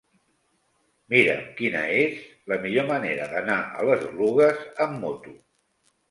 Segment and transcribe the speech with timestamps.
[1.13, 2.15] Mira'm quina és
[2.51, 5.35] la millor manera d'anar a les Oluges amb moto.